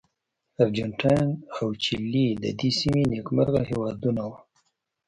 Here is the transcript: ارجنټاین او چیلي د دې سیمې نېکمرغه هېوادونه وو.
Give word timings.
ارجنټاین 0.63 1.27
او 1.57 1.67
چیلي 1.83 2.27
د 2.43 2.45
دې 2.59 2.69
سیمې 2.79 3.03
نېکمرغه 3.11 3.61
هېوادونه 3.69 4.21
وو. 4.29 4.37